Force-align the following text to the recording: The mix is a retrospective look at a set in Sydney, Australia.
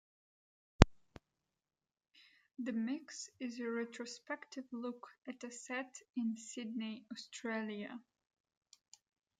The 2.57 2.71
mix 2.73 3.29
is 3.39 3.59
a 3.59 3.69
retrospective 3.69 4.65
look 4.71 5.07
at 5.27 5.43
a 5.43 5.51
set 5.51 5.95
in 6.17 6.35
Sydney, 6.37 7.05
Australia. 7.11 7.99